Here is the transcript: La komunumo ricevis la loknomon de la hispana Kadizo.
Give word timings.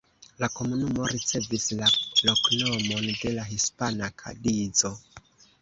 La 0.43 0.47
komunumo 0.59 1.09
ricevis 1.11 1.67
la 1.81 1.91
loknomon 2.29 3.07
de 3.21 3.35
la 3.37 3.47
hispana 3.53 4.11
Kadizo. 4.23 4.93